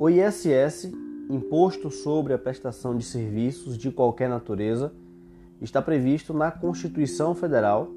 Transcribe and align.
O 0.00 0.08
ISS, 0.08 0.92
Imposto 1.28 1.90
sobre 1.90 2.32
a 2.32 2.38
Prestação 2.38 2.96
de 2.96 3.04
Serviços 3.04 3.76
de 3.76 3.90
qualquer 3.90 4.28
natureza, 4.28 4.92
está 5.60 5.82
previsto 5.82 6.32
na 6.32 6.52
Constituição 6.52 7.34
Federal, 7.34 7.90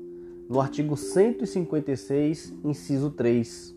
no 0.49 0.59
artigo 0.59 0.97
156, 0.97 2.55
inciso 2.63 3.11
3. 3.11 3.75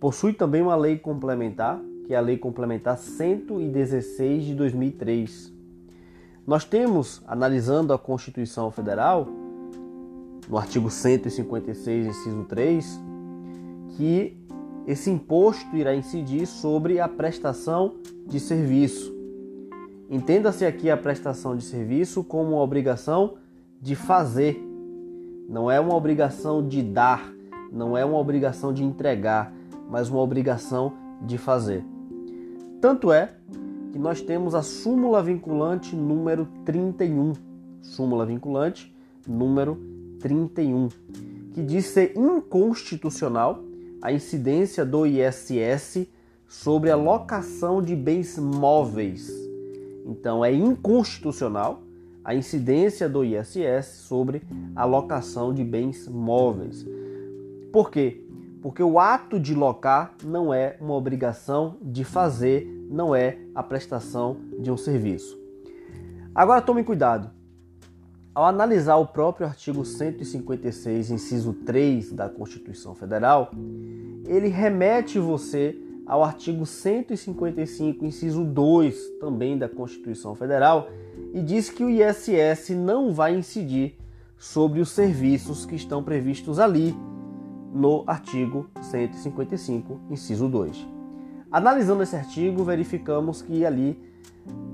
Possui 0.00 0.32
também 0.32 0.62
uma 0.62 0.74
lei 0.74 0.98
complementar, 0.98 1.80
que 2.08 2.12
é 2.12 2.16
a 2.16 2.20
Lei 2.20 2.36
Complementar 2.36 2.98
116 2.98 4.46
de 4.46 4.54
2003. 4.56 5.52
Nós 6.44 6.64
temos, 6.64 7.22
analisando 7.24 7.92
a 7.92 7.98
Constituição 7.98 8.68
Federal, 8.72 9.28
no 10.48 10.58
artigo 10.58 10.90
156, 10.90 12.06
inciso 12.08 12.44
3, 12.48 13.00
que 13.96 14.39
esse 14.86 15.10
imposto 15.10 15.76
irá 15.76 15.94
incidir 15.94 16.46
sobre 16.46 17.00
a 17.00 17.08
prestação 17.08 17.94
de 18.26 18.40
serviço. 18.40 19.14
Entenda-se 20.08 20.64
aqui 20.64 20.90
a 20.90 20.96
prestação 20.96 21.56
de 21.56 21.62
serviço 21.62 22.24
como 22.24 22.52
uma 22.52 22.62
obrigação 22.62 23.34
de 23.80 23.94
fazer, 23.94 24.60
não 25.48 25.70
é 25.70 25.78
uma 25.80 25.94
obrigação 25.94 26.66
de 26.66 26.82
dar, 26.82 27.32
não 27.72 27.96
é 27.96 28.04
uma 28.04 28.18
obrigação 28.18 28.72
de 28.72 28.82
entregar, 28.82 29.52
mas 29.88 30.08
uma 30.08 30.20
obrigação 30.20 30.92
de 31.22 31.38
fazer. 31.38 31.84
Tanto 32.80 33.12
é 33.12 33.32
que 33.92 33.98
nós 33.98 34.20
temos 34.20 34.54
a 34.54 34.62
súmula 34.62 35.22
vinculante 35.22 35.94
número 35.94 36.46
31, 36.64 37.32
súmula 37.80 38.26
vinculante 38.26 38.94
número 39.26 39.78
31, 40.20 40.88
que 41.52 41.62
diz 41.62 41.86
ser 41.86 42.16
inconstitucional 42.16 43.69
a 44.02 44.12
incidência 44.12 44.84
do 44.84 45.06
ISS 45.06 46.06
sobre 46.48 46.90
a 46.90 46.96
locação 46.96 47.82
de 47.82 47.94
bens 47.94 48.38
móveis. 48.38 49.30
Então, 50.06 50.44
é 50.44 50.52
inconstitucional 50.52 51.82
a 52.24 52.34
incidência 52.34 53.08
do 53.08 53.24
ISS 53.24 53.86
sobre 54.06 54.42
a 54.74 54.84
locação 54.84 55.52
de 55.52 55.64
bens 55.64 56.08
móveis. 56.08 56.86
Por 57.72 57.90
quê? 57.90 58.24
Porque 58.62 58.82
o 58.82 58.98
ato 58.98 59.40
de 59.40 59.54
locar 59.54 60.14
não 60.22 60.52
é 60.52 60.76
uma 60.80 60.94
obrigação 60.94 61.76
de 61.80 62.04
fazer, 62.04 62.66
não 62.90 63.14
é 63.14 63.38
a 63.54 63.62
prestação 63.62 64.36
de 64.58 64.70
um 64.70 64.76
serviço. 64.76 65.38
Agora 66.34 66.60
tome 66.60 66.84
cuidado. 66.84 67.39
Ao 68.32 68.44
analisar 68.44 68.96
o 68.96 69.06
próprio 69.06 69.44
artigo 69.44 69.84
156, 69.84 71.10
inciso 71.10 71.52
3 71.52 72.12
da 72.12 72.28
Constituição 72.28 72.94
Federal, 72.94 73.50
ele 74.24 74.46
remete 74.46 75.18
você 75.18 75.76
ao 76.06 76.22
artigo 76.22 76.64
155, 76.64 78.04
inciso 78.04 78.44
2, 78.44 79.18
também 79.20 79.58
da 79.58 79.68
Constituição 79.68 80.36
Federal, 80.36 80.88
e 81.34 81.42
diz 81.42 81.70
que 81.70 81.82
o 81.82 81.90
ISS 81.90 82.70
não 82.70 83.12
vai 83.12 83.36
incidir 83.36 83.96
sobre 84.36 84.80
os 84.80 84.90
serviços 84.90 85.66
que 85.66 85.74
estão 85.74 86.02
previstos 86.02 86.60
ali 86.60 86.96
no 87.74 88.04
artigo 88.06 88.70
155, 88.80 90.00
inciso 90.08 90.48
2. 90.48 90.86
Analisando 91.50 92.04
esse 92.04 92.14
artigo, 92.14 92.62
verificamos 92.62 93.42
que 93.42 93.66
ali 93.66 94.00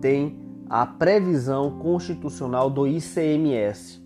tem 0.01 0.46
a 0.69 0.85
previsão 0.85 1.79
constitucional 1.79 2.69
do 2.69 2.87
ICMS. 2.87 4.03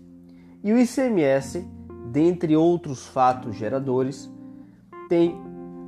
E 0.63 0.71
o 0.71 0.77
ICMS, 0.77 1.67
dentre 2.11 2.55
outros 2.55 3.07
fatos 3.07 3.55
geradores, 3.55 4.31
tem 5.09 5.35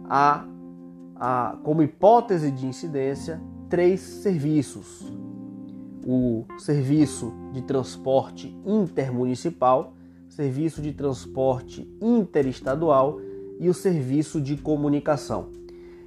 a, 0.10 0.46
a, 1.16 1.58
como 1.64 1.84
hipótese 1.84 2.52
de 2.52 2.66
incidência 2.66 3.42
três 3.70 4.00
serviços: 4.00 5.12
o 6.06 6.46
serviço 6.58 7.32
de 7.52 7.62
transporte 7.62 8.56
intermunicipal, 8.66 9.94
serviço 10.28 10.82
de 10.82 10.92
transporte 10.92 11.88
interestadual 12.02 13.20
e 13.60 13.70
o 13.70 13.74
serviço 13.74 14.42
de 14.42 14.58
comunicação. 14.58 15.50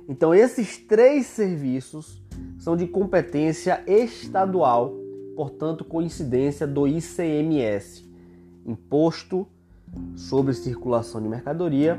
Então, 0.09 0.35
esses 0.35 0.77
três 0.77 1.27
serviços 1.27 2.23
são 2.67 2.77
de 2.77 2.89
competência 2.89 3.81
estadual, 3.87 4.93
portanto, 5.37 5.85
coincidência 5.85 6.67
do 6.67 6.89
ICMS, 6.89 8.05
Imposto 8.67 9.47
sobre 10.17 10.53
Circulação 10.53 11.23
de 11.23 11.29
Mercadoria 11.29 11.97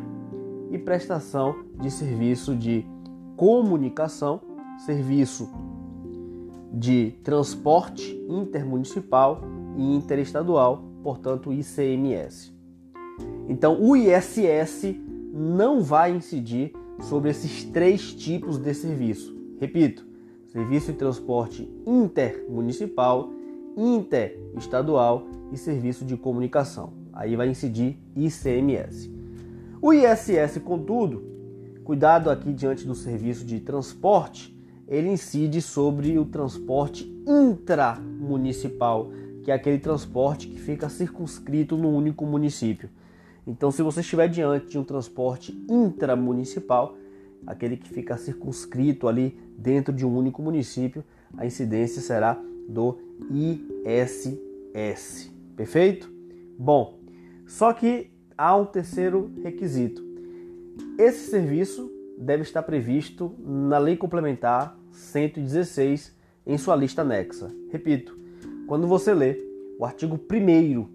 e 0.69 0.77
prestação 0.77 1.55
de 1.81 1.89
serviço 1.89 2.53
de 2.53 2.85
comunicação, 3.37 4.41
serviço 4.85 5.49
de 6.73 7.11
transporte 7.23 8.21
intermunicipal 8.27 9.39
e 9.77 9.95
interestadual, 9.95 10.83
portanto, 11.01 11.53
ICMS. 11.53 12.53
Então, 13.47 13.81
o 13.81 13.95
ISS 13.95 14.99
não 15.31 15.81
vai 15.81 16.13
incidir 16.13 16.73
sobre 16.99 17.29
esses 17.29 17.63
três 17.63 18.13
tipos 18.13 18.57
de 18.57 18.73
serviço. 18.73 19.33
Repito, 19.61 20.05
serviço 20.47 20.91
de 20.91 20.97
transporte 20.97 21.69
intermunicipal, 21.85 23.29
interestadual 23.75 25.27
e 25.51 25.57
serviço 25.57 26.03
de 26.05 26.17
comunicação. 26.17 26.93
Aí 27.13 27.35
vai 27.35 27.49
incidir 27.49 27.97
ICMS. 28.15 29.11
O 29.81 29.93
ISS, 29.93 30.59
contudo, 30.63 31.23
cuidado 31.83 32.29
aqui 32.29 32.51
diante 32.51 32.85
do 32.85 32.95
serviço 32.95 33.45
de 33.45 33.59
transporte, 33.59 34.55
ele 34.87 35.09
incide 35.09 35.61
sobre 35.61 36.17
o 36.17 36.25
transporte 36.25 37.05
intramunicipal, 37.27 39.11
que 39.43 39.51
é 39.51 39.53
aquele 39.53 39.79
transporte 39.79 40.47
que 40.47 40.59
fica 40.59 40.89
circunscrito 40.89 41.77
no 41.77 41.89
único 41.89 42.25
município. 42.25 42.89
Então, 43.45 43.71
se 43.71 43.81
você 43.81 44.01
estiver 44.01 44.27
diante 44.27 44.67
de 44.67 44.79
um 44.79 44.83
transporte 44.83 45.57
intramunicipal, 45.69 46.95
aquele 47.47 47.77
que 47.77 47.89
fica 47.89 48.17
circunscrito 48.17 49.07
ali 49.07 49.39
dentro 49.57 49.93
de 49.93 50.05
um 50.05 50.15
único 50.15 50.41
município, 50.41 51.03
a 51.37 51.45
incidência 51.45 52.01
será 52.01 52.39
do 52.67 52.99
ISS. 53.31 55.31
Perfeito? 55.55 56.11
Bom, 56.59 56.99
só 57.47 57.71
que 57.71 58.11
há 58.37 58.55
um 58.55 58.65
terceiro 58.65 59.31
requisito. 59.41 60.05
Esse 60.99 61.31
serviço 61.31 61.89
deve 62.17 62.43
estar 62.43 62.63
previsto 62.63 63.33
na 63.39 63.77
Lei 63.77 63.95
Complementar 63.95 64.77
116 64.91 66.13
em 66.45 66.57
sua 66.57 66.75
lista 66.75 67.01
anexa. 67.01 67.49
Repito, 67.71 68.17
quando 68.67 68.87
você 68.87 69.13
lê 69.13 69.37
o 69.79 69.85
artigo 69.85 70.19
1 70.31 70.87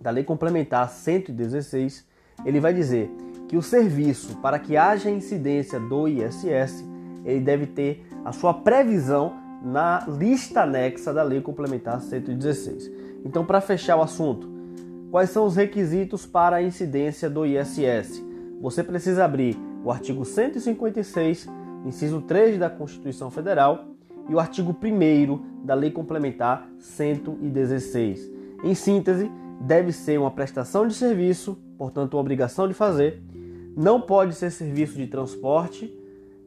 da 0.00 0.10
Lei 0.10 0.24
Complementar 0.24 0.90
116, 0.90 2.06
ele 2.44 2.60
vai 2.60 2.74
dizer 2.74 3.10
que 3.52 3.56
o 3.58 3.60
serviço, 3.60 4.38
para 4.38 4.58
que 4.58 4.78
haja 4.78 5.10
incidência 5.10 5.78
do 5.78 6.08
ISS, 6.08 6.88
ele 7.22 7.40
deve 7.40 7.66
ter 7.66 8.02
a 8.24 8.32
sua 8.32 8.54
previsão 8.54 9.34
na 9.62 10.06
lista 10.08 10.62
anexa 10.62 11.12
da 11.12 11.22
Lei 11.22 11.42
Complementar 11.42 12.00
116. 12.00 12.90
Então, 13.22 13.44
para 13.44 13.60
fechar 13.60 13.96
o 13.98 14.00
assunto, 14.00 14.48
quais 15.10 15.28
são 15.28 15.44
os 15.44 15.54
requisitos 15.54 16.24
para 16.24 16.56
a 16.56 16.62
incidência 16.62 17.28
do 17.28 17.44
ISS? 17.44 18.24
Você 18.58 18.82
precisa 18.82 19.26
abrir 19.26 19.60
o 19.84 19.90
artigo 19.90 20.24
156, 20.24 21.46
inciso 21.84 22.22
3 22.22 22.58
da 22.58 22.70
Constituição 22.70 23.30
Federal 23.30 23.84
e 24.30 24.34
o 24.34 24.40
artigo 24.40 24.74
1 24.82 25.62
da 25.62 25.74
Lei 25.74 25.90
Complementar 25.90 26.66
116. 26.78 28.32
Em 28.64 28.74
síntese, 28.74 29.30
deve 29.60 29.92
ser 29.92 30.18
uma 30.18 30.30
prestação 30.30 30.88
de 30.88 30.94
serviço, 30.94 31.58
portanto, 31.76 32.14
uma 32.14 32.20
obrigação 32.22 32.66
de 32.66 32.72
fazer, 32.72 33.20
não 33.76 34.00
pode 34.00 34.34
ser 34.34 34.50
serviço 34.50 34.96
de 34.96 35.06
transporte 35.06 35.92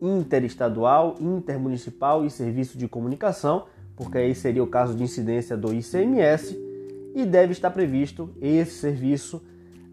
interestadual, 0.01 1.16
intermunicipal 1.19 2.25
e 2.25 2.30
serviço 2.30 2.77
de 2.77 2.88
comunicação, 2.88 3.66
porque 3.95 4.18
aí 4.18 4.36
seria 4.36 4.63
o 4.63 4.68
caso 4.68 4.94
de 4.94 5.04
incidência 5.04 5.56
do 5.56 5.74
ICMS, 5.74 6.66
e 7.16 7.25
deve 7.25 7.54
estar 7.54 7.72
previsto 7.72 8.30
esse 8.42 8.74
serviço 8.74 9.42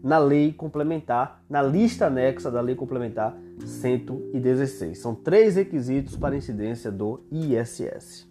na 0.03 0.17
lei 0.17 0.51
complementar, 0.51 1.41
na 1.49 1.61
lista 1.61 2.07
anexa 2.07 2.51
da 2.51 2.59
lei 2.59 2.75
complementar 2.75 3.37
116. 3.65 4.97
São 4.99 5.15
três 5.15 5.55
requisitos 5.55 6.17
para 6.17 6.35
incidência 6.35 6.91
do 6.91 7.21
ISS. 7.31 8.27